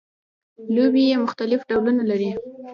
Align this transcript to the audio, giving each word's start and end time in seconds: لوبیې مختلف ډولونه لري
لوبیې 0.75 1.15
مختلف 1.25 1.61
ډولونه 1.69 2.03
لري 2.09 2.31